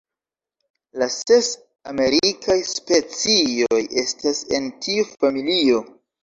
[1.01, 1.49] La ses
[1.91, 5.85] amerikaj specioj estas en tiu familio.